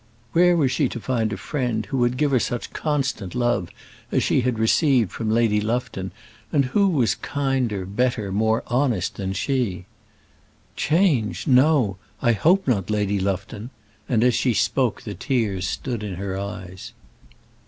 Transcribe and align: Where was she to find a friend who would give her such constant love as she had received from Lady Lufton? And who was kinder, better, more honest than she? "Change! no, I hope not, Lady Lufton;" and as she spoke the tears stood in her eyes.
Where 0.31 0.57
was 0.57 0.71
she 0.71 0.89
to 0.89 0.99
find 0.99 1.31
a 1.31 1.37
friend 1.37 1.85
who 1.85 1.99
would 1.99 2.17
give 2.17 2.31
her 2.31 2.39
such 2.39 2.73
constant 2.73 3.35
love 3.35 3.69
as 4.11 4.23
she 4.23 4.41
had 4.41 4.57
received 4.57 5.11
from 5.11 5.29
Lady 5.29 5.61
Lufton? 5.61 6.09
And 6.51 6.65
who 6.65 6.87
was 6.87 7.13
kinder, 7.13 7.85
better, 7.85 8.31
more 8.31 8.63
honest 8.65 9.17
than 9.17 9.33
she? 9.33 9.85
"Change! 10.75 11.45
no, 11.45 11.97
I 12.19 12.31
hope 12.31 12.67
not, 12.67 12.89
Lady 12.89 13.19
Lufton;" 13.19 13.69
and 14.09 14.23
as 14.23 14.33
she 14.33 14.55
spoke 14.55 15.03
the 15.03 15.13
tears 15.13 15.67
stood 15.67 16.01
in 16.01 16.15
her 16.15 16.35
eyes. 16.35 16.93